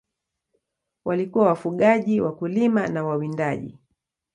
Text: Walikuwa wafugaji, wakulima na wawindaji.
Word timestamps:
Walikuwa 1.05 1.45
wafugaji, 1.47 2.21
wakulima 2.21 2.87
na 2.87 3.03
wawindaji. 3.03 3.77